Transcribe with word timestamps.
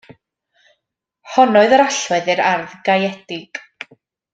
Honno 1.35 1.61
oedd 1.65 1.77
yr 1.79 1.85
allwedd 1.85 2.33
i'r 2.37 2.45
ardd 2.55 2.77
gaeedig. 2.91 3.65